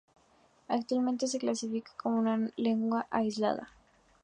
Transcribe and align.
Actualmente 0.67 1.27
se 1.27 1.37
la 1.37 1.41
clasifica 1.41 1.91
como 1.95 2.17
una 2.17 2.49
lengua 2.55 3.05
aislada. 3.11 3.69